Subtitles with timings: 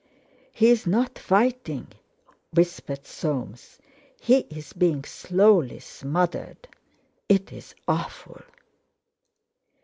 [0.51, 1.89] "He's not fighting,"
[2.55, 3.77] whispered Soames,
[4.19, 6.67] "he's being slowly smothered.
[7.29, 8.41] It's awful."